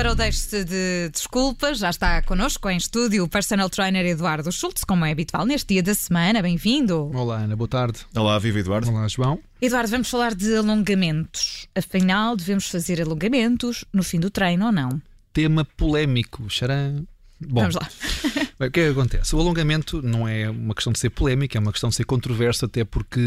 para 0.00 0.12
o 0.12 0.14
Deixe 0.14 0.64
de 0.64 1.10
Desculpas. 1.12 1.78
Já 1.78 1.90
está 1.90 2.22
connosco 2.22 2.70
em 2.70 2.78
estúdio 2.78 3.22
o 3.22 3.28
personal 3.28 3.68
trainer 3.68 4.06
Eduardo 4.06 4.50
Schultz, 4.50 4.82
como 4.82 5.04
é 5.04 5.12
habitual 5.12 5.44
neste 5.44 5.74
dia 5.74 5.82
da 5.82 5.94
semana. 5.94 6.40
Bem-vindo. 6.40 7.10
Olá, 7.14 7.40
Ana, 7.40 7.54
boa 7.54 7.68
tarde. 7.68 7.98
Olá, 8.16 8.38
viva 8.38 8.60
Eduardo. 8.60 8.90
Olá, 8.90 9.06
João. 9.08 9.38
Eduardo, 9.60 9.90
vamos 9.90 10.08
falar 10.08 10.34
de 10.34 10.56
alongamentos. 10.56 11.68
Afinal, 11.74 12.34
devemos 12.34 12.66
fazer 12.66 13.02
alongamentos 13.02 13.84
no 13.92 14.02
fim 14.02 14.18
do 14.18 14.30
treino 14.30 14.64
ou 14.64 14.72
não? 14.72 15.02
Tema 15.34 15.66
polémico, 15.76 16.48
xarã. 16.48 16.94
Bom, 17.38 17.60
Vamos 17.60 17.74
lá. 17.74 17.86
Bem, 18.58 18.68
o 18.68 18.72
que 18.72 18.80
é 18.80 18.84
que 18.84 18.90
acontece? 18.98 19.36
O 19.36 19.40
alongamento 19.40 20.00
não 20.00 20.26
é 20.26 20.48
uma 20.48 20.74
questão 20.74 20.94
de 20.94 20.98
ser 20.98 21.10
polémica, 21.10 21.58
é 21.58 21.60
uma 21.60 21.72
questão 21.72 21.90
de 21.90 21.96
ser 21.96 22.04
controverso, 22.04 22.64
até 22.64 22.84
porque 22.84 23.20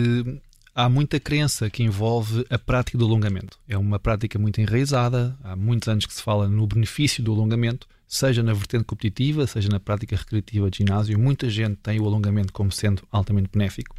há 0.73 0.89
muita 0.89 1.19
crença 1.19 1.69
que 1.69 1.83
envolve 1.83 2.45
a 2.49 2.57
prática 2.57 2.97
do 2.97 3.05
alongamento. 3.05 3.59
É 3.67 3.77
uma 3.77 3.99
prática 3.99 4.39
muito 4.39 4.59
enraizada, 4.59 5.37
há 5.43 5.55
muitos 5.55 5.87
anos 5.87 6.05
que 6.05 6.13
se 6.13 6.21
fala 6.21 6.47
no 6.47 6.65
benefício 6.65 7.23
do 7.23 7.31
alongamento, 7.31 7.87
seja 8.07 8.43
na 8.43 8.53
vertente 8.53 8.83
competitiva, 8.83 9.47
seja 9.47 9.69
na 9.69 9.79
prática 9.79 10.15
recreativa 10.15 10.69
de 10.69 10.77
ginásio. 10.77 11.17
Muita 11.19 11.49
gente 11.49 11.77
tem 11.77 11.99
o 11.99 12.05
alongamento 12.05 12.53
como 12.53 12.71
sendo 12.71 13.03
altamente 13.11 13.49
benéfico. 13.51 13.95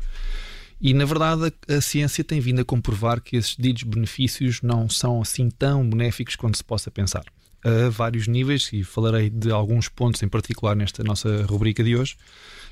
E, 0.80 0.92
na 0.92 1.04
verdade, 1.04 1.52
a, 1.68 1.80
ciência 1.80 2.22
tem 2.22 2.40
vindo 2.40 2.60
a 2.60 2.64
comprovar 2.64 3.20
que 3.20 3.36
esses 3.36 3.56
ditos 3.56 3.84
benefícios 3.84 4.60
não 4.60 4.88
são 4.88 5.22
assim 5.22 5.48
tão 5.48 5.88
benéficos 5.88 6.36
quanto 6.36 6.56
se 6.56 6.64
possa 6.64 6.90
pensar. 6.90 7.24
A 7.64 7.88
vários 7.88 8.28
níveis, 8.28 8.68
e 8.74 8.84
falarei 8.84 9.30
de 9.30 9.50
alguns 9.50 9.88
pontos 9.88 10.22
em 10.22 10.28
particular 10.28 10.76
nesta 10.76 11.02
nossa 11.02 11.46
rubrica 11.46 11.82
de 11.82 11.96
hoje. 11.96 12.14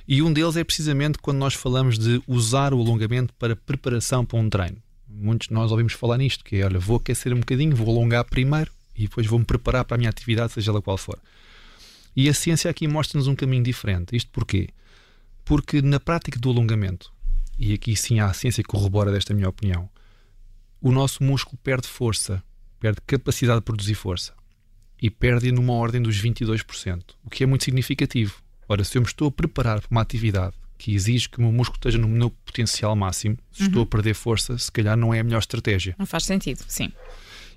E 0.07 0.21
um 0.21 0.31
deles 0.31 0.55
é 0.55 0.63
precisamente 0.63 1.17
quando 1.17 1.39
nós 1.39 1.55
falamos 1.55 1.99
de 1.99 2.23
usar 2.27 2.75
o 2.75 2.81
alongamento 2.81 3.33
para 3.39 3.57
preparação 3.57 4.23
para 4.23 4.39
um 4.39 4.51
treino. 4.51 4.77
Muitos 5.09 5.49
de 5.49 5.55
nós 5.55 5.71
ouvimos 5.71 5.95
falar 5.95 6.19
nisto, 6.19 6.45
que 6.45 6.57
é, 6.57 6.67
olha, 6.67 6.79
vou 6.79 6.99
aquecer 6.99 7.33
um 7.33 7.41
bocadinho, 7.41 7.75
vou 7.75 7.89
alongar 7.89 8.23
primeiro 8.27 8.71
e 8.95 9.05
depois 9.05 9.27
vou-me 9.27 9.47
preparar 9.47 9.87
para 9.87 9.95
a 9.95 9.99
minha 9.99 10.11
atividade, 10.11 10.53
seja 10.53 10.71
ela 10.71 10.83
qual 10.83 10.99
for. 10.99 11.19
E 12.15 12.29
a 12.29 12.35
ciência 12.35 12.71
aqui 12.71 12.87
mostra-nos 12.87 13.27
um 13.27 13.35
caminho 13.35 13.63
diferente. 13.63 14.15
Isto 14.15 14.31
porquê? 14.31 14.69
Porque 15.43 15.81
na 15.81 15.99
prática 15.99 16.39
do 16.39 16.51
alongamento, 16.51 17.11
e 17.59 17.73
aqui 17.73 17.97
sim 17.97 18.21
há 18.21 18.27
a 18.27 18.35
ciência 18.35 18.63
que 18.63 18.69
corrobora 18.69 19.11
desta 19.11 19.33
minha 19.33 19.49
opinião, 19.49 19.89
o 20.83 20.93
nosso 20.93 21.25
músculo 21.25 21.59
perde 21.65 21.89
força, 21.89 22.43
perde 22.79 23.01
capacidade 23.07 23.61
de 23.61 23.65
produzir 23.65 23.95
força 23.95 24.35
e 25.03 25.11
perde 25.11 25.51
numa 25.51 25.73
ordem 25.73 26.01
dos 26.01 26.23
22%, 26.23 27.03
o 27.25 27.29
que 27.29 27.43
é 27.43 27.47
muito 27.47 27.65
significativo. 27.65 28.37
Ora, 28.69 28.85
se 28.85 28.97
eu 28.97 29.03
me 29.03 29.09
estou 29.09 29.27
a 29.27 29.33
preparar 29.33 29.81
para 29.81 29.91
uma 29.91 30.01
atividade 30.01 30.55
que 30.79 30.95
exige 30.95 31.29
que 31.29 31.39
o 31.39 31.43
meu 31.43 31.53
músculo 31.53 31.77
esteja 31.79 31.99
no 31.99 32.09
meu 32.09 32.31
potencial 32.31 32.95
máximo, 32.95 33.37
se 33.51 33.63
uhum. 33.63 33.69
estou 33.69 33.83
a 33.83 33.87
perder 33.87 34.15
força, 34.15 34.57
se 34.57 34.71
calhar 34.71 34.97
não 34.97 35.13
é 35.13 35.21
a 35.21 35.25
melhor 35.25 35.41
estratégia. 35.41 35.97
Não 35.99 36.07
faz 36.07 36.25
sentido, 36.25 36.65
sim. 36.69 36.93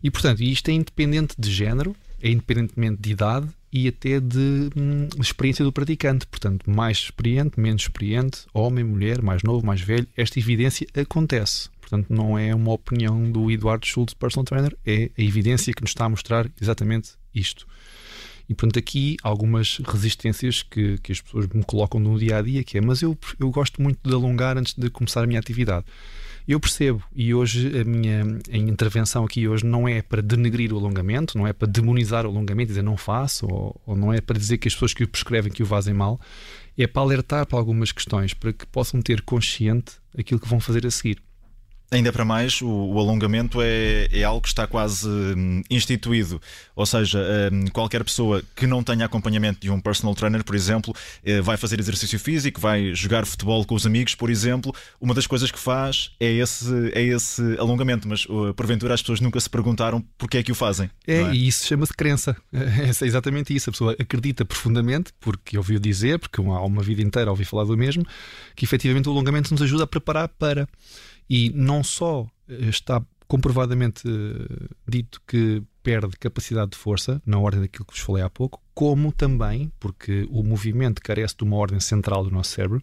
E 0.04 0.10
portanto, 0.10 0.42
isto 0.42 0.70
é 0.70 0.74
independente 0.74 1.36
de 1.38 1.52
género, 1.52 1.96
é 2.22 2.30
independentemente 2.30 3.02
de 3.02 3.12
idade 3.12 3.48
e 3.72 3.88
até 3.88 4.20
de 4.20 4.70
hum, 4.76 5.08
experiência 5.20 5.64
do 5.64 5.72
praticante. 5.72 6.26
Portanto, 6.26 6.70
mais 6.70 6.98
experiente, 6.98 7.60
menos 7.60 7.84
experiente, 7.84 8.42
homem, 8.54 8.84
mulher, 8.84 9.22
mais 9.22 9.44
novo, 9.44 9.66
mais 9.66 9.82
velho, 9.82 10.08
esta 10.18 10.40
evidência 10.40 10.88
acontece. 10.96 11.70
Portanto, 11.80 12.08
não 12.10 12.38
é 12.38 12.54
uma 12.54 12.74
opinião 12.74 13.32
do 13.32 13.52
Eduardo 13.52 13.86
Schultz, 13.86 14.14
personal 14.16 14.46
trainer, 14.46 14.76
é 14.86 15.12
a 15.16 15.22
evidência 15.22 15.74
que 15.74 15.82
nos 15.82 15.92
está 15.92 16.06
a 16.06 16.10
mostrar 16.10 16.50
exatamente 16.60 17.12
isto. 17.36 17.68
E 18.48 18.54
portanto, 18.54 18.78
aqui 18.78 19.18
algumas 19.24 19.80
resistências 19.80 20.62
que, 20.62 20.98
que 21.00 21.12
as 21.12 21.20
pessoas 21.20 21.48
me 21.48 21.64
colocam 21.64 22.00
no 22.00 22.18
dia 22.18 22.38
a 22.38 22.42
dia, 22.42 22.64
que 22.64 22.78
é, 22.78 22.82
mas 22.82 23.02
eu, 23.02 23.18
eu 23.40 23.50
gosto 23.50 23.82
muito 23.82 24.00
de 24.08 24.14
alongar 24.14 24.58
antes 24.58 24.74
de 24.76 24.90
começar 24.90 25.24
a 25.24 25.28
minha 25.28 25.40
atividade. 25.40 25.86
Eu 26.48 26.60
percebo, 26.60 27.04
e 27.16 27.34
hoje 27.34 27.80
a 27.80 27.84
minha 27.84 28.24
a 28.52 28.58
intervenção 28.58 29.26
aqui 29.26 29.48
hoje 29.48 29.66
não 29.66 29.88
é 29.88 30.04
para 30.04 30.22
denegrir 30.22 30.72
o 30.72 30.78
alongamento, 30.78 31.36
não 31.36 31.48
é 31.48 31.54
para 31.54 31.68
demonizar 31.68 32.24
o 32.24 32.30
alongamento, 32.30 32.68
dizer 32.68 32.84
não 32.84 32.96
faço, 32.96 33.48
ou, 33.48 33.82
ou 33.84 33.96
não 33.96 34.14
é 34.14 34.22
para 34.22 34.38
dizer 34.38 34.60
que 34.60 34.68
as 34.68 34.76
pessoas 34.76 34.94
que 34.94 35.04
o 35.04 35.08
prescrevem 35.08 35.52
que 35.52 35.64
o 35.64 35.66
fazem 35.66 35.96
mal, 35.96 36.20
é 36.78 36.86
para 36.86 37.02
alertar 37.02 37.48
para 37.48 37.58
algumas 37.58 37.92
questões, 37.92 38.36
para 38.36 38.54
que 38.54 38.66
possam 38.68 39.02
ter 39.02 39.24
consciente 39.24 39.94
aquilo 40.16 40.40
que 40.40 40.48
vão 40.48 40.60
fazer 40.60 40.86
a 40.86 40.92
seguir. 40.92 41.18
Ainda 41.92 42.12
para 42.12 42.26
mais, 42.26 42.62
o, 42.62 42.68
o 42.68 43.00
alongamento 43.00 43.62
é, 43.62 44.08
é, 44.12 44.24
algo 44.24 44.42
que 44.42 44.48
está 44.48 44.66
quase 44.66 45.08
hum, 45.08 45.62
instituído. 45.70 46.42
Ou 46.76 46.86
seja, 46.86 47.20
hum, 47.52 47.66
qualquer 47.72 48.04
pessoa 48.04 48.44
que 48.56 48.66
não 48.66 48.84
tenha 48.84 49.06
acompanhamento 49.06 49.60
de 49.62 49.70
um 49.70 49.80
personal 49.80 50.16
trainer, 50.16 50.44
por 50.44 50.56
exemplo, 50.56 50.94
eh, 51.24 51.42
vai 51.42 51.58
fazer 51.58 51.80
exercício 51.80 52.20
físico, 52.20 52.60
vai 52.60 52.94
jogar 52.96 53.26
futebol 53.26 53.64
com 53.66 53.76
os 53.76 53.86
amigos, 53.86 54.16
por 54.16 54.30
exemplo, 54.30 54.74
uma 55.00 55.14
das 55.14 55.28
coisas 55.28 55.52
que 55.52 55.60
faz 55.60 56.12
é 56.20 56.32
esse, 56.32 56.92
é 56.94 57.02
esse 57.04 57.42
alongamento. 57.60 58.08
Mas 58.08 58.26
uh, 58.26 58.54
porventura 58.56 58.94
as 58.94 59.02
pessoas 59.02 59.20
nunca 59.20 59.40
se 59.40 59.50
perguntaram 59.50 60.04
porque 60.18 60.38
é 60.38 60.44
que 60.44 60.52
o 60.52 60.56
fazem. 60.56 60.90
É, 61.08 61.18
é? 61.18 61.34
e 61.34 61.48
isso 61.48 61.68
chama-se 61.68 61.94
crença. 61.94 62.36
É 62.86 63.06
exatamente 63.06 63.56
isso. 63.56 63.70
A 63.70 63.74
pessoa 63.74 63.96
acredita 64.00 64.44
profundamente, 64.44 65.12
porque 65.20 65.58
ouviu 65.58 65.80
dizer, 65.80 66.20
porque 66.20 66.42
há 66.42 66.66
uma 66.66 66.82
vida 66.82 67.02
inteira 67.02 67.30
ouvi 67.30 67.46
falar 67.46 67.64
do 67.64 67.78
mesmo, 67.78 68.06
que 68.56 68.66
efetivamente 68.66 69.08
o 69.08 69.12
alongamento 69.12 69.52
nos 69.52 69.62
ajuda 69.62 69.84
a 69.84 69.88
preparar 69.88 70.28
para. 70.30 70.68
E 71.30 71.50
não 71.52 71.84
só 71.84 72.28
eh, 72.48 72.70
está 72.70 73.02
comprovadamente 73.28 74.04
eh, 74.08 74.68
dito 74.88 75.22
que 75.28 75.64
perde 75.82 76.18
capacidade 76.18 76.72
de 76.72 76.78
força, 76.78 77.22
na 77.26 77.38
ordem 77.38 77.62
daquilo 77.62 77.86
que 77.86 77.94
vos 77.94 78.02
falei 78.02 78.24
há 78.24 78.30
pouco, 78.30 78.62
como 78.74 79.12
também, 79.12 79.72
porque 79.80 80.28
o 80.32 80.44
movimento 80.44 81.02
carece 81.02 81.36
de 81.38 81.44
uma 81.44 81.56
ordem 81.56 81.80
central 81.80 82.24
do 82.24 82.32
nosso 82.32 82.52
cérebro, 82.52 82.82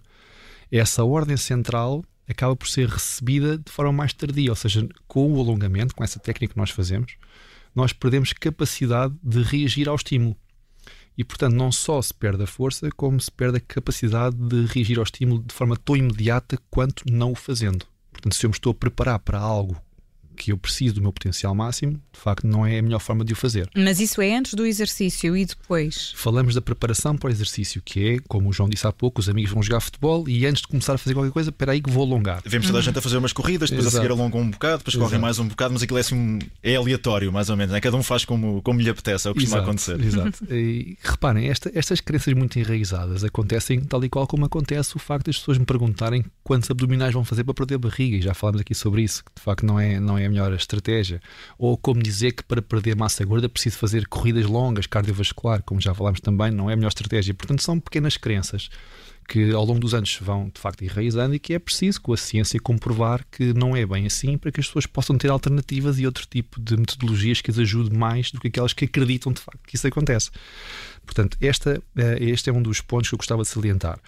essa 0.71 1.05
ordem 1.05 1.37
central 1.37 2.05
acaba 2.29 2.57
por 2.57 2.69
ser 2.69 2.89
recebida 2.89 3.59
de 3.59 3.71
forma 3.71 3.93
mais 3.93 4.13
tardia, 4.13 4.51
ou 4.51 4.57
seja, 4.57 4.89
com 5.07 5.33
o 5.33 5.41
alongamento, 5.41 5.95
com 5.95 6.03
essa 6.03 6.19
técnica 6.19 6.55
que 6.55 6.59
nós 6.59 6.71
fazemos, 6.71 7.17
nós 7.75 7.93
perdemos 7.93 8.33
capacidade 8.33 9.15
de 9.23 9.43
reagir 9.43 9.89
ao 9.89 9.97
estímulo. 9.97 10.37
E, 11.17 11.25
portanto, 11.25 11.55
não 11.55 11.71
só 11.71 12.01
se 12.01 12.15
perde 12.15 12.43
a 12.43 12.47
força, 12.47 12.89
como 12.97 13.21
se 13.21 13.31
perde 13.31 13.59
a 13.59 13.61
capacidade 13.61 14.37
de 14.37 14.65
reagir 14.67 14.99
ao 14.99 15.05
estímulo 15.05 15.43
de 15.43 15.55
forma 15.55 15.77
tão 15.77 15.95
imediata 15.97 16.59
quanto 16.71 17.05
não 17.11 17.33
o 17.33 17.35
fazendo. 17.35 17.87
Portanto, 18.23 18.39
se 18.39 18.47
eu 18.47 18.51
me 18.51 18.55
estou 18.55 18.71
a 18.71 18.75
preparar 18.75 19.19
para 19.19 19.41
algo 19.41 19.77
que 20.37 20.53
eu 20.53 20.59
preciso 20.59 20.95
do 20.95 21.03
meu 21.03 21.13
potencial 21.13 21.55
máximo, 21.55 22.01
de 22.13 22.19
facto 22.21 22.47
não 22.47 22.67
é 22.67 22.79
a 22.79 22.83
melhor 22.83 22.99
forma 22.99 23.25
de 23.25 23.33
o 23.33 23.37
fazer. 23.37 23.69
Mas 23.77 24.01
isso 24.01 24.21
é 24.21 24.37
antes 24.37 24.55
do 24.55 24.67
exercício 24.67 25.37
e 25.37 25.45
depois? 25.45 26.13
Falamos 26.17 26.55
da 26.55 26.61
preparação 26.61 27.17
para 27.17 27.29
o 27.29 27.31
exercício, 27.31 27.83
que 27.85 28.09
é, 28.09 28.19
como 28.29 28.49
o 28.49 28.53
João 28.53 28.69
disse 28.69 28.87
há 28.87 28.93
pouco, 28.93 29.21
os 29.21 29.29
amigos 29.29 29.53
vão 29.53 29.63
jogar 29.63 29.81
futebol 29.81 30.29
e 30.29 30.47
antes 30.47 30.63
de 30.63 30.69
começar 30.69 30.95
a 30.95 30.99
fazer 30.99 31.15
qualquer 31.15 31.33
coisa, 31.33 31.51
espera 31.51 31.73
aí 31.73 31.81
que 31.81 31.91
vou 31.91 32.05
alongar. 32.05 32.43
Vemos 32.45 32.67
toda 32.67 32.79
a 32.79 32.83
gente 32.83 32.99
a 32.99 33.03
fazer 33.03 33.17
umas 33.17 33.33
corridas, 33.33 33.71
depois 33.71 33.87
Exato. 33.87 33.99
a 33.99 34.01
seguir 34.03 34.13
alongam 34.13 34.41
um 34.41 34.51
bocado, 34.51 34.79
depois 34.79 34.97
correm 34.97 35.21
mais 35.21 35.39
um 35.39 35.47
bocado, 35.47 35.75
mas 35.75 35.83
aquilo 35.83 35.99
é, 35.99 36.01
assim, 36.01 36.39
é 36.63 36.77
aleatório, 36.77 37.33
mais 37.33 37.51
ou 37.51 37.57
menos. 37.57 37.73
Né? 37.73 37.81
Cada 37.81 37.97
um 37.97 38.03
faz 38.03 38.25
como, 38.25 38.63
como 38.63 38.81
lhe 38.81 38.91
apetece, 38.91 39.29
é 39.29 39.31
o 39.31 39.35
que 39.35 39.41
costuma 39.41 39.63
acontecer. 39.63 40.01
Exato. 40.01 40.43
E 40.53 40.97
reparem, 41.03 41.49
esta, 41.49 41.71
estas 41.75 42.01
crenças 42.01 42.33
muito 42.35 42.59
enraizadas 42.59 43.25
acontecem 43.25 43.81
tal 43.81 44.05
e 44.05 44.09
qual 44.09 44.27
como 44.27 44.45
acontece 44.45 44.95
o 44.97 44.99
facto 44.99 45.27
das 45.27 45.39
pessoas 45.39 45.59
me 45.59 45.65
perguntarem 45.65 46.25
quantos 46.43 46.71
abdominais 46.71 47.15
vão 47.15 47.25
fazer 47.25 47.43
para 47.45 47.55
perder 47.55 47.77
a 47.77 47.79
barriga, 47.79 48.17
e 48.17 48.23
já 48.23 48.35
falámos 48.35 48.61
aqui 48.61 48.75
sobre 48.75 49.03
isso, 49.03 49.25
que 49.25 49.33
de 49.35 49.43
facto 49.43 49.65
não 49.65 49.81
é, 49.81 49.99
não 49.99 50.19
é 50.19 50.22
a 50.27 50.29
melhor 50.29 50.53
estratégia. 50.53 51.21
Ou 51.59 51.77
como 51.77 52.03
dizer 52.03 52.33
que 52.33 52.43
para 52.43 52.63
perder 52.63 52.97
massa 52.97 53.25
gorda 53.25 53.49
preciso 53.49 53.79
fazer 53.79 54.07
corridas 54.07 54.47
longas, 54.47 54.87
cardiovascular, 54.87 55.63
como 55.63 55.81
já 55.81 55.95
falámos 55.95 56.21
também, 56.21 56.51
não 56.51 56.71
é 56.71 56.75
a 56.75 56.77
melhor 56.77 56.89
estratégia. 56.89 57.35
Portanto, 57.35 57.63
são 57.63 57.79
pequenas 57.79 58.17
crenças 58.17 58.69
que 59.29 59.53
ao 59.53 59.65
longo 59.65 59.81
dos 59.81 59.95
anos 59.95 60.19
vão 60.21 60.51
de 60.53 60.61
facto 60.61 60.83
enraizando 60.83 61.35
e 61.35 61.39
que 61.39 61.55
é 61.55 61.59
preciso 61.59 62.01
com 62.01 62.13
a 62.13 62.17
ciência 62.17 62.59
comprovar 62.61 63.25
que 63.31 63.53
não 63.55 63.77
é 63.77 63.87
bem 63.87 64.07
assim 64.07 64.37
para 64.37 64.51
que 64.51 64.61
as 64.61 64.67
pessoas 64.67 64.87
possam 64.87 65.17
ter 65.17 65.31
alternativas 65.31 65.99
e 65.99 66.07
outro 66.07 66.27
tipo 66.27 66.61
de 66.61 66.77
metodologias 66.77 67.41
que 67.41 67.51
as 67.51 67.59
ajude 67.59 67.97
mais 67.97 68.31
do 68.31 68.41
que 68.41 68.49
aquelas 68.49 68.73
que 68.73 68.85
acreditam 68.85 69.33
de 69.33 69.41
facto 69.41 69.61
que 69.67 69.77
isso 69.77 69.87
acontece. 69.87 70.31
Portanto, 71.05 71.37
esta, 71.41 71.83
eh, 71.97 72.19
este 72.21 72.51
é 72.51 72.53
um 72.53 72.63
dos 72.63 72.81
pontos 72.81 73.09
que 73.09 73.15
eu 73.15 73.19
gostava 73.19 73.43
de 73.43 73.49
salientar. 73.49 73.99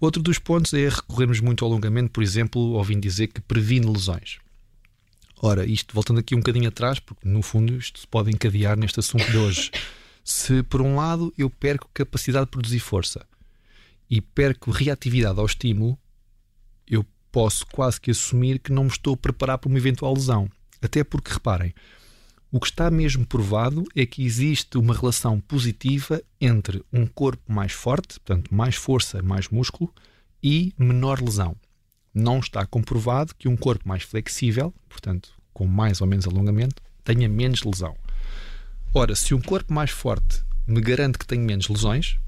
Outro 0.00 0.22
dos 0.22 0.38
pontos 0.38 0.72
é 0.72 0.88
recorrermos 0.88 1.40
muito 1.40 1.64
ao 1.64 1.70
alongamento, 1.70 2.10
por 2.10 2.22
exemplo, 2.22 2.60
ouvindo 2.60 3.02
dizer 3.02 3.28
que 3.28 3.40
previne 3.40 3.86
lesões. 3.86 4.38
Ora, 5.42 5.64
isto 5.64 5.94
voltando 5.94 6.20
aqui 6.20 6.34
um 6.34 6.40
bocadinho 6.40 6.68
atrás, 6.68 6.98
porque 6.98 7.26
no 7.26 7.40
fundo 7.40 7.74
isto 7.74 7.98
se 7.98 8.06
pode 8.06 8.30
encadear 8.30 8.78
neste 8.78 9.00
assunto 9.00 9.24
de 9.30 9.38
hoje. 9.38 9.70
Se 10.22 10.62
por 10.62 10.82
um 10.82 10.96
lado 10.96 11.32
eu 11.36 11.48
perco 11.48 11.88
capacidade 11.94 12.44
de 12.44 12.50
produzir 12.50 12.78
força 12.78 13.26
e 14.08 14.20
perco 14.20 14.70
reatividade 14.70 15.40
ao 15.40 15.46
estímulo, 15.46 15.98
eu 16.86 17.06
posso 17.32 17.66
quase 17.68 17.98
que 17.98 18.10
assumir 18.10 18.58
que 18.58 18.70
não 18.70 18.84
me 18.84 18.90
estou 18.90 19.14
a 19.14 19.16
preparar 19.16 19.56
para 19.56 19.68
uma 19.68 19.78
eventual 19.78 20.12
lesão. 20.12 20.46
Até 20.82 21.02
porque, 21.02 21.32
reparem, 21.32 21.74
o 22.52 22.60
que 22.60 22.66
está 22.66 22.90
mesmo 22.90 23.24
provado 23.24 23.84
é 23.96 24.04
que 24.04 24.22
existe 24.22 24.76
uma 24.76 24.94
relação 24.94 25.40
positiva 25.40 26.22
entre 26.38 26.84
um 26.92 27.06
corpo 27.06 27.50
mais 27.50 27.72
forte, 27.72 28.20
portanto, 28.20 28.54
mais 28.54 28.74
força, 28.74 29.22
mais 29.22 29.48
músculo, 29.48 29.92
e 30.42 30.74
menor 30.76 31.22
lesão. 31.22 31.56
Não 32.12 32.38
está 32.38 32.66
comprovado 32.66 33.34
que 33.34 33.48
um 33.48 33.56
corpo 33.56 33.88
mais 33.88 34.02
flexível, 34.02 34.74
portanto, 34.88 35.32
com 35.52 35.66
mais 35.66 36.00
ou 36.00 36.06
menos 36.06 36.26
alongamento, 36.26 36.82
tenha 37.04 37.28
menos 37.28 37.62
lesão. 37.62 37.96
Ora, 38.92 39.14
se 39.14 39.34
um 39.34 39.40
corpo 39.40 39.72
mais 39.72 39.90
forte 39.90 40.42
me 40.66 40.80
garante 40.80 41.18
que 41.18 41.26
tenho 41.26 41.42
menos 41.42 41.68
lesões, 41.68 42.18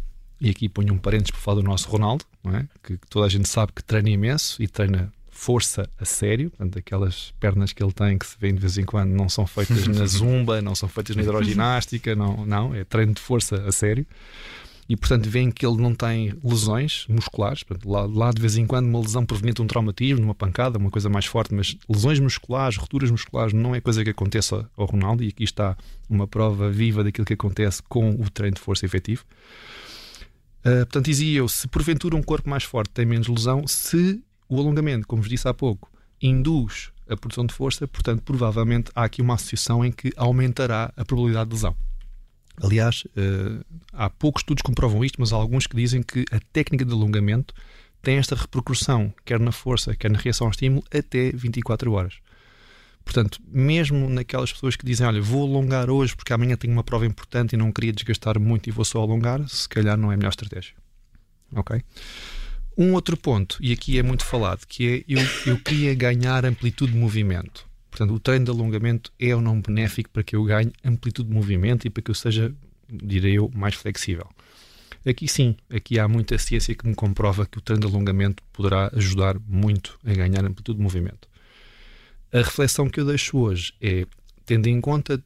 e 0.41 0.51
aqui 0.51 0.69
ponho 0.69 0.95
um 0.95 0.99
parênteses 0.99 1.31
para 1.31 1.41
falar 1.41 1.61
do 1.61 1.63
nosso 1.63 1.89
Ronaldo, 1.89 2.25
é? 2.47 2.67
que 2.83 2.99
toda 3.09 3.27
a 3.27 3.29
gente 3.29 3.49
sabe 3.49 3.73
que 3.73 3.83
treina 3.83 4.11
imenso 4.11 4.63
e 4.63 4.67
treina 4.67 5.13
força 5.31 5.89
a 5.99 6.05
sério, 6.05 6.51
portanto, 6.51 6.79
aquelas 6.79 7.33
pernas 7.41 7.73
que 7.73 7.83
ele 7.83 7.93
tem 7.93 8.17
que 8.17 8.27
se 8.27 8.37
vêem 8.39 8.55
de 8.55 8.61
vez 8.61 8.79
em 8.79 8.85
quando 8.85 9.11
não 9.11 9.29
são 9.29 9.47
feitas 9.47 9.89
na 9.89 10.07
zumba, 10.07 10.63
não 10.63 10.75
são 10.75 10.89
feitas 10.89 11.17
na 11.17 11.23
hidroginástica, 11.23 12.15
não, 12.15 12.47
não, 12.47 12.75
é 12.75 12.85
treino 12.85 13.15
de 13.15 13.21
força 13.21 13.57
a 13.67 13.73
sério. 13.73 14.07
E, 14.93 14.97
portanto, 14.97 15.27
veem 15.27 15.51
que 15.51 15.65
ele 15.65 15.81
não 15.81 15.95
tem 15.95 16.35
lesões 16.45 17.07
musculares. 17.09 17.63
Portanto, 17.63 17.91
lá, 17.91 18.05
lá, 18.05 18.31
de 18.31 18.43
vez 18.43 18.59
em 18.59 18.67
quando, 18.67 18.85
uma 18.85 19.01
lesão 19.01 19.25
proveniente 19.25 19.57
de 19.57 19.63
um 19.63 19.67
traumatismo, 19.67 20.23
uma 20.23 20.35
pancada, 20.35 20.77
uma 20.77 20.91
coisa 20.91 21.09
mais 21.09 21.25
forte, 21.25 21.55
mas 21.55 21.75
lesões 21.89 22.21
musculares, 22.21 22.77
rupturas 22.77 23.11
musculares, 23.11 23.55
não 23.55 23.75
é 23.75 23.81
coisa 23.81 24.05
que 24.05 24.11
aconteça 24.11 24.69
ao 24.77 24.85
Ronaldo. 24.85 25.25
E 25.25 25.29
aqui 25.29 25.45
está 25.45 25.79
uma 26.11 26.27
prova 26.29 26.71
viva 26.71 27.03
daquilo 27.03 27.25
que 27.25 27.33
acontece 27.33 27.83
com 27.85 28.11
o 28.11 28.29
treino 28.29 28.57
de 28.57 28.61
força 28.61 28.85
efetivo. 28.85 29.25
Uh, 30.61 30.85
portanto, 30.85 31.07
dizia 31.07 31.39
eu, 31.39 31.49
se 31.49 31.67
porventura 31.69 32.15
um 32.15 32.23
corpo 32.23 32.51
mais 32.51 32.65
forte 32.65 32.91
tem 32.91 33.07
menos 33.07 33.29
lesão, 33.29 33.67
se 33.67 34.23
o 34.47 34.61
alongamento, 34.61 35.09
como 35.09 35.23
vos 35.23 35.31
disse 35.31 35.49
há 35.49 35.55
pouco, 35.55 35.91
induz 36.21 36.93
a 37.09 37.17
produção 37.17 37.47
de 37.47 37.55
força, 37.55 37.89
portanto, 37.89 38.21
provavelmente 38.21 38.91
há 38.95 39.05
aqui 39.05 39.23
uma 39.23 39.37
associação 39.37 39.83
em 39.83 39.91
que 39.91 40.13
aumentará 40.19 40.93
a 40.95 41.03
probabilidade 41.03 41.49
de 41.49 41.57
lesão. 41.57 41.75
Aliás, 42.61 43.05
uh, 43.17 43.65
há 43.93 44.11
poucos 44.11 44.41
estudos 44.41 44.63
que 44.63 44.67
comprovam 44.67 45.05
isto, 45.05 45.21
mas 45.21 45.33
há 45.33 45.37
alguns 45.37 45.67
que 45.67 45.77
dizem 45.77 46.03
que 46.03 46.25
a 46.31 46.39
técnica 46.53 46.85
de 46.85 46.93
alongamento 46.93 47.55
tem 48.03 48.17
esta 48.17 48.35
repercussão, 48.35 49.13
quer 49.25 49.39
na 49.39 49.53
força, 49.53 49.95
quer 49.95 50.11
na 50.11 50.19
reação 50.19 50.47
ao 50.47 50.51
estímulo, 50.51 50.85
até 50.93 51.31
24 51.33 51.93
horas. 51.93 52.15
Portanto, 53.05 53.41
mesmo 53.49 54.09
naquelas 54.09 54.53
pessoas 54.53 54.77
que 54.77 54.85
dizem, 54.85 55.07
olha, 55.07 55.21
vou 55.21 55.43
alongar 55.43 55.91
hoje 55.91 56.15
porque 56.15 56.33
amanhã 56.33 56.57
tenho 56.57 56.73
uma 56.73 56.85
prova 56.85 57.07
importante 57.07 57.55
e 57.55 57.57
não 57.57 57.73
queria 57.73 57.93
desgastar 57.93 58.39
muito 58.39 58.69
e 58.69 58.73
vou 58.73 58.85
só 58.85 59.01
alongar, 59.01 59.47
se 59.49 59.69
calhar 59.69 59.97
não 59.97 60.11
é 60.11 60.15
a 60.15 60.17
melhor 60.17 60.31
estratégia. 60.31 60.75
Ok? 61.55 61.83
Um 62.77 62.95
outro 62.95 63.17
ponto, 63.17 63.59
e 63.61 63.73
aqui 63.73 63.99
é 63.99 64.03
muito 64.03 64.25
falado, 64.25 64.67
que 64.67 64.89
é 64.89 65.05
eu, 65.09 65.21
eu 65.47 65.59
queria 65.59 65.95
ganhar 65.95 66.45
amplitude 66.45 66.93
de 66.93 66.99
movimento. 66.99 67.69
Portanto, 67.93 68.15
o 68.15 68.19
treino 68.19 68.47
de 68.47 68.51
alongamento 68.51 69.13
é 69.21 69.37
ou 69.37 69.43
não 69.43 69.61
benéfico 69.61 70.09
para 70.09 70.23
que 70.23 70.35
eu 70.35 70.43
ganhe 70.45 70.73
amplitude 70.83 71.29
de 71.29 71.35
movimento 71.35 71.87
e 71.87 71.91
para 71.91 72.03
que 72.03 72.11
eu 72.11 72.15
seja, 72.15 72.51
direi 72.91 73.37
eu, 73.37 73.51
mais 73.55 73.75
flexível. 73.75 74.27
Aqui 75.05 75.29
sim, 75.29 75.55
aqui 75.69 75.99
há 75.99 76.09
muita 76.09 76.39
ciência 76.39 76.75
que 76.75 76.87
me 76.87 76.95
comprova 76.95 77.45
que 77.45 77.59
o 77.59 77.61
treino 77.61 77.87
de 77.87 77.93
alongamento 77.93 78.43
poderá 78.51 78.91
ajudar 78.95 79.39
muito 79.47 79.99
a 80.07 80.15
ganhar 80.15 80.43
amplitude 80.43 80.79
de 80.79 80.83
movimento. 80.83 81.29
A 82.33 82.39
reflexão 82.39 82.89
que 82.89 82.99
eu 82.99 83.05
deixo 83.05 83.37
hoje 83.37 83.75
é, 83.79 84.07
tendo 84.47 84.69
em 84.69 84.81
conta 84.81 85.23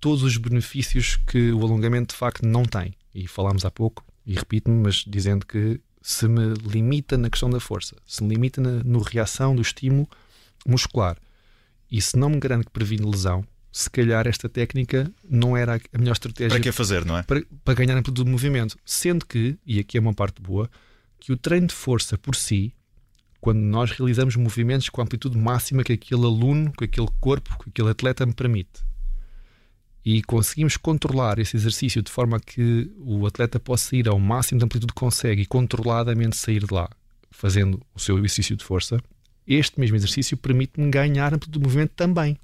todos 0.00 0.24
os 0.24 0.36
benefícios 0.36 1.20
que 1.24 1.52
o 1.52 1.62
alongamento 1.62 2.14
de 2.14 2.18
facto 2.18 2.44
não 2.44 2.64
tem, 2.64 2.94
e 3.14 3.28
falámos 3.28 3.64
há 3.64 3.70
pouco, 3.70 4.04
e 4.26 4.34
repito-me, 4.34 4.82
mas 4.82 5.04
dizendo 5.06 5.46
que 5.46 5.80
se 6.02 6.26
me 6.26 6.54
limita 6.66 7.16
na 7.16 7.30
questão 7.30 7.48
da 7.48 7.60
força, 7.60 7.94
se 8.04 8.24
me 8.24 8.34
limita 8.34 8.60
na 8.60 8.82
no 8.82 8.98
reação 8.98 9.54
do 9.54 9.62
estímulo 9.62 10.08
muscular, 10.66 11.16
e 11.90 12.00
se 12.00 12.16
não 12.16 12.28
me 12.28 12.38
garante 12.38 12.66
que 12.66 12.72
previne 12.72 13.04
lesão, 13.08 13.44
se 13.70 13.88
calhar 13.90 14.26
esta 14.26 14.48
técnica 14.48 15.10
não 15.28 15.56
era 15.56 15.80
a 15.92 15.98
melhor 15.98 16.12
estratégia 16.12 16.50
para 16.50 16.60
que 16.60 16.72
fazer, 16.72 17.04
não 17.04 17.18
é? 17.18 17.22
Para, 17.22 17.42
para 17.64 17.74
ganhar 17.74 17.96
amplitude 17.96 18.24
de 18.24 18.30
movimento. 18.30 18.76
Sendo 18.84 19.24
que, 19.26 19.58
e 19.64 19.78
aqui 19.78 19.98
é 19.98 20.00
uma 20.00 20.14
parte 20.14 20.40
boa, 20.40 20.70
que 21.20 21.32
o 21.32 21.36
treino 21.36 21.66
de 21.66 21.74
força 21.74 22.16
por 22.16 22.34
si 22.34 22.74
quando 23.40 23.60
nós 23.60 23.92
realizamos 23.92 24.36
movimentos 24.36 24.88
com 24.88 25.00
a 25.00 25.04
amplitude 25.04 25.38
máxima 25.38 25.84
que 25.84 25.92
aquele 25.92 26.24
aluno, 26.24 26.72
que 26.72 26.84
aquele 26.84 27.08
corpo, 27.20 27.56
que 27.62 27.70
aquele 27.70 27.90
atleta 27.90 28.26
me 28.26 28.32
permite. 28.32 28.84
E 30.04 30.22
conseguimos 30.22 30.76
controlar 30.76 31.38
esse 31.38 31.56
exercício 31.56 32.02
de 32.02 32.10
forma 32.10 32.40
que 32.40 32.90
o 32.98 33.26
atleta 33.26 33.60
possa 33.60 33.94
ir 33.94 34.08
ao 34.08 34.18
máximo 34.18 34.58
de 34.58 34.64
amplitude 34.64 34.92
que 34.92 35.00
consegue 35.00 35.42
e 35.42 35.46
controladamente 35.46 36.36
sair 36.36 36.64
de 36.64 36.72
lá, 36.72 36.88
fazendo 37.30 37.80
o 37.94 38.00
seu 38.00 38.16
exercício 38.18 38.56
de 38.56 38.64
força. 38.64 38.98
Este 39.48 39.80
mesmo 39.80 39.96
exercício 39.96 40.36
permite-me 40.36 40.90
ganhar 40.90 41.32
amplitude 41.32 41.58
de 41.58 41.64
movimento 41.64 41.92
também. 41.96 42.38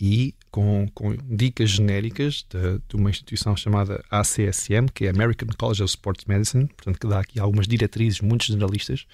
E 0.00 0.34
com, 0.50 0.86
com 0.94 1.16
dicas 1.24 1.70
genéricas 1.70 2.46
de, 2.48 2.78
de, 2.86 2.96
uma 2.96 3.10
instituição 3.10 3.56
chamada 3.56 4.04
ACSM, 4.10 4.86
que 4.94 5.06
é 5.06 5.10
American 5.10 5.48
College 5.58 5.82
of 5.82 5.90
Sports 5.90 6.24
Medicine, 6.26 6.66
portanto, 6.68 7.00
que 7.00 7.08
dá 7.08 7.20
aqui 7.20 7.40
algumas 7.40 7.66
diretrizes 7.66 8.20
muito 8.20 8.44
generalistas 8.44 9.06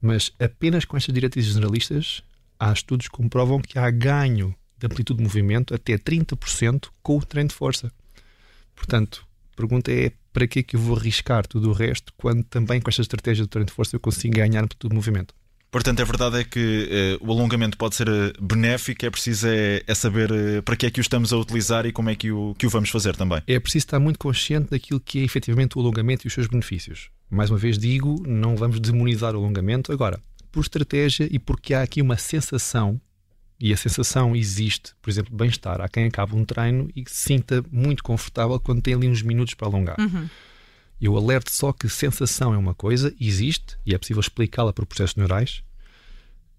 mas 0.00 0.32
apenas 0.38 0.84
com 0.84 0.96
estas 0.96 1.14
diretrizes 1.14 1.52
generalistas, 1.52 2.22
há 2.58 2.72
estudos 2.72 3.08
que 3.08 3.16
comprovam 3.16 3.60
que 3.60 3.78
há 3.78 3.90
ganho 3.90 4.54
de 4.78 4.86
amplitude 4.86 5.18
de 5.18 5.24
movimento 5.24 5.74
até 5.74 5.98
30% 5.98 6.88
com 7.02 7.18
o 7.18 7.24
treino 7.24 7.48
de 7.48 7.54
força. 7.54 7.92
Portanto, 8.74 9.26
a 9.52 9.56
pergunta 9.56 9.90
é 9.90 10.12
para 10.32 10.46
que 10.46 10.60
é 10.60 10.62
que 10.62 10.76
eu 10.76 10.80
vou 10.80 10.96
arriscar 10.96 11.46
tudo 11.46 11.70
o 11.70 11.72
resto 11.72 12.12
quando 12.16 12.44
também 12.44 12.80
com 12.80 12.88
esta 12.88 13.02
estratégia 13.02 13.44
de 13.44 13.50
treino 13.50 13.66
de 13.66 13.72
força 13.72 13.96
eu 13.96 14.00
consigo 14.00 14.36
ganhar 14.36 14.62
amplitude 14.62 14.90
de 14.90 14.96
movimento? 14.96 15.34
Portanto, 15.70 16.00
a 16.00 16.04
verdade 16.04 16.40
é 16.40 16.44
que 16.44 16.88
eh, 16.90 17.18
o 17.20 17.30
alongamento 17.30 17.76
pode 17.76 17.94
ser 17.94 18.08
eh, 18.08 18.32
benéfico, 18.40 19.04
é 19.04 19.10
preciso 19.10 19.46
é, 19.48 19.82
é 19.86 19.94
saber 19.94 20.30
eh, 20.30 20.62
para 20.62 20.74
que 20.74 20.86
é 20.86 20.90
que 20.90 20.98
o 20.98 21.02
estamos 21.02 21.30
a 21.30 21.36
utilizar 21.36 21.84
e 21.84 21.92
como 21.92 22.08
é 22.08 22.14
que 22.14 22.32
o, 22.32 22.54
que 22.56 22.66
o 22.66 22.70
vamos 22.70 22.88
fazer 22.88 23.14
também. 23.14 23.42
É 23.46 23.60
preciso 23.60 23.84
estar 23.84 24.00
muito 24.00 24.18
consciente 24.18 24.70
daquilo 24.70 24.98
que 24.98 25.18
é 25.18 25.22
efetivamente 25.22 25.76
o 25.76 25.80
alongamento 25.80 26.26
e 26.26 26.28
os 26.28 26.32
seus 26.32 26.46
benefícios. 26.46 27.10
Mais 27.30 27.50
uma 27.50 27.58
vez 27.58 27.78
digo, 27.78 28.22
não 28.26 28.56
vamos 28.56 28.80
demonizar 28.80 29.34
o 29.34 29.38
alongamento. 29.38 29.92
Agora, 29.92 30.18
por 30.50 30.60
estratégia 30.60 31.28
e 31.30 31.38
porque 31.38 31.74
há 31.74 31.82
aqui 31.82 32.00
uma 32.00 32.16
sensação, 32.16 32.98
e 33.60 33.72
a 33.72 33.76
sensação 33.76 34.34
existe, 34.34 34.94
por 35.02 35.10
exemplo, 35.10 35.36
bem-estar. 35.36 35.82
Há 35.82 35.88
quem 35.88 36.06
acabe 36.06 36.34
um 36.34 36.44
treino 36.44 36.88
e 36.96 37.04
se 37.06 37.28
sinta 37.28 37.62
muito 37.70 38.02
confortável 38.02 38.58
quando 38.58 38.80
tem 38.80 38.94
ali 38.94 39.08
uns 39.08 39.20
minutos 39.20 39.52
para 39.54 39.68
alongar. 39.68 39.96
Uhum. 39.98 40.28
Eu 41.00 41.16
alerto 41.16 41.52
só 41.52 41.72
que 41.72 41.88
sensação 41.88 42.52
é 42.52 42.58
uma 42.58 42.74
coisa, 42.74 43.14
existe, 43.20 43.78
e 43.86 43.94
é 43.94 43.98
possível 43.98 44.20
explicá-la 44.20 44.72
por 44.72 44.84
processos 44.84 45.16
neurais, 45.16 45.62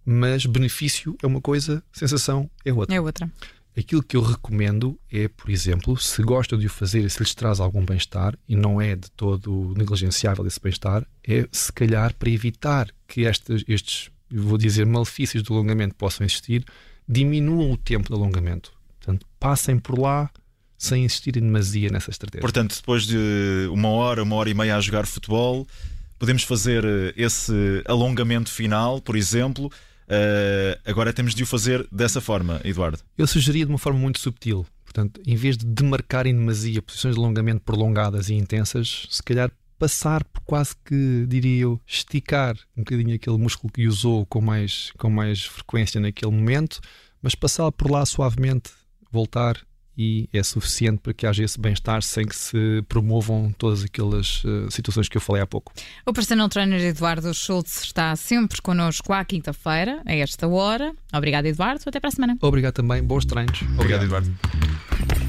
mas 0.06 0.46
benefício 0.46 1.16
é 1.22 1.28
uma 1.28 1.42
coisa, 1.42 1.84
sensação 1.92 2.50
é 2.66 2.74
outra. 2.74 2.96
É 2.96 3.02
outra. 3.02 3.30
Aquilo 3.78 4.02
que 4.02 4.18
eu 4.18 4.22
recomendo 4.22 5.00
é, 5.12 5.28
por 5.28 5.50
exemplo, 5.50 5.96
se 5.98 6.22
gostam 6.24 6.58
de 6.58 6.66
o 6.66 6.70
fazer 6.70 7.06
e 7.06 7.10
se 7.10 7.20
lhes 7.20 7.36
traz 7.36 7.60
algum 7.60 7.86
bem-estar, 7.86 8.38
e 8.48 8.56
não 8.56 8.82
é 8.82 8.96
de 8.96 9.12
todo 9.12 9.74
negligenciável 9.78 10.46
esse 10.48 10.60
bem-estar, 10.60 11.06
é 11.24 11.48
se 11.52 11.72
calhar 11.72 12.14
para 12.16 12.30
evitar 12.30 12.90
que 13.08 13.22
estes, 13.22 13.64
estes, 13.68 14.12
vou 14.32 14.58
dizer, 14.58 14.86
malefícios 14.86 15.44
do 15.44 15.54
alongamento 15.54 15.96
possam 15.96 16.26
existir, 16.26 16.66
diminuam 17.08 17.72
o 17.72 17.78
tempo 17.78 18.10
de 18.10 18.16
alongamento. 18.16 18.74
Portanto, 19.00 19.26
passem 19.40 19.78
por 19.80 19.98
lá 19.98 20.30
sem 20.80 21.06
insistir 21.06 21.38
em 21.38 21.42
demasia 21.42 21.90
nessa 21.90 22.10
estratégia. 22.10 22.42
Portanto, 22.42 22.76
depois 22.76 23.04
de 23.06 23.68
uma 23.72 23.90
hora, 23.90 24.24
uma 24.24 24.36
hora 24.36 24.50
e 24.50 24.56
meia 24.56 24.78
a 24.78 24.81
jogar 24.81 25.06
futebol, 25.06 25.68
podemos 26.18 26.42
fazer 26.42 26.84
eh, 26.84 27.14
esse 27.16 27.84
alongamento 27.86 28.50
final, 28.50 29.00
por 29.00 29.16
exemplo 29.16 29.69
Uh, 30.09 30.74
agora 30.86 31.14
temos 31.14 31.36
de 31.36 31.44
o 31.44 31.45
fazer 31.45 31.88
dessa 31.92 32.19
forma, 32.19 32.59
Eduardo. 32.64 32.98
Eu 33.16 33.28
sugeria 33.28 33.64
de 33.64 33.71
uma 33.71 33.78
forma 33.78 34.00
muito 34.00 34.19
subtil. 34.19 34.66
Portanto, 34.83 35.21
em 35.24 35.36
vez 35.36 35.56
de 35.56 35.68
demarcar 35.68 36.26
em 36.26 36.33
demasia 36.33 36.81
posições 36.81 37.14
de 37.14 37.21
alongamento 37.21 37.62
prolongadas 37.62 38.28
e 38.30 38.33
intensas, 38.33 39.06
se 39.07 39.21
calhar 39.21 39.52
passar 39.78 40.24
por 40.24 40.42
quase 40.42 40.76
que, 40.83 41.26
diria 41.28 41.62
eu, 41.62 41.80
esticar 41.86 42.57
um 42.76 42.81
bocadinho 42.81 43.16
aquele 43.16 43.38
músculo 43.38 43.71
que 43.71 43.88
usou 43.88 44.26
com 44.26 44.42
mais, 44.42 44.92
com 44.98 45.12
mais 45.12 45.45
frequência 45.45 46.02
naquele 46.02 46.31
momento, 46.31 46.81
mas 47.21 47.36
passar 47.36 47.71
por 47.71 47.92
lá 47.92 48.04
suavemente, 48.04 48.71
voltar 49.12 49.57
e 50.00 50.30
é 50.32 50.42
suficiente 50.42 51.00
para 51.00 51.14
que 51.14 51.28
haja 51.28 51.44
esse 51.44 51.60
bem-estar 51.60 52.02
sem 52.02 52.26
que 52.26 52.34
se 52.34 52.82
promovam 52.88 53.54
todas 53.58 53.84
aquelas 53.84 54.42
uh, 54.46 54.72
situações 54.72 55.10
que 55.10 55.18
eu 55.18 55.22
falei 55.22 55.42
há 55.42 55.46
pouco. 55.46 55.74
O 56.06 56.14
personal 56.14 56.48
trainer 56.48 56.80
Eduardo 56.80 57.34
Schultz 57.34 57.84
está 57.84 58.16
sempre 58.16 58.62
connosco 58.62 59.12
à 59.12 59.26
quinta-feira, 59.26 60.02
a 60.06 60.16
esta 60.16 60.48
hora. 60.48 60.94
Obrigado, 61.14 61.48
Eduardo. 61.48 61.84
Até 61.86 62.00
para 62.00 62.08
a 62.08 62.12
semana. 62.12 62.38
Obrigado 62.40 62.76
também. 62.76 63.04
Bons 63.04 63.26
treinos. 63.26 63.62
Obrigado, 63.78 64.06
Eduardo. 64.06 65.29